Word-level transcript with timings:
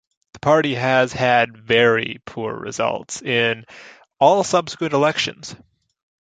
The 0.33 0.39
party 0.39 0.73
has 0.73 1.13
had 1.13 1.55
very 1.55 2.19
poor 2.25 2.55
results 2.55 3.21
in 3.21 3.65
all 4.19 4.43
subsequent 4.43 4.93
elections. 4.93 5.55